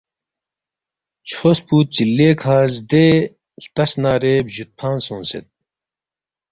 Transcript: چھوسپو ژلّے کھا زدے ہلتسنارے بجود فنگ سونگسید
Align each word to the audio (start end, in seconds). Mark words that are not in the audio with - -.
چھوسپو 1.29 1.77
ژلّے 1.93 2.29
کھا 2.41 2.57
زدے 2.73 3.05
ہلتسنارے 3.61 4.33
بجود 4.45 4.69
فنگ 4.77 4.99
سونگسید 5.05 5.45